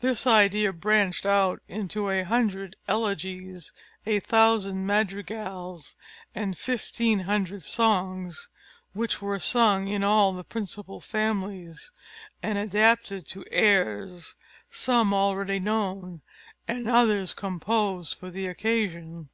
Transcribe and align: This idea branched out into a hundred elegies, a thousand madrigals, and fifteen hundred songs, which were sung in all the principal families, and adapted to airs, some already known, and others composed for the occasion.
This 0.00 0.26
idea 0.26 0.72
branched 0.72 1.24
out 1.24 1.62
into 1.68 2.10
a 2.10 2.24
hundred 2.24 2.74
elegies, 2.88 3.72
a 4.04 4.18
thousand 4.18 4.84
madrigals, 4.84 5.94
and 6.34 6.58
fifteen 6.58 7.20
hundred 7.20 7.62
songs, 7.62 8.48
which 8.94 9.22
were 9.22 9.38
sung 9.38 9.86
in 9.86 10.02
all 10.02 10.32
the 10.32 10.42
principal 10.42 11.00
families, 11.00 11.92
and 12.42 12.58
adapted 12.58 13.28
to 13.28 13.44
airs, 13.52 14.34
some 14.70 15.14
already 15.14 15.60
known, 15.60 16.22
and 16.66 16.88
others 16.90 17.32
composed 17.32 18.18
for 18.18 18.28
the 18.28 18.48
occasion. 18.48 19.28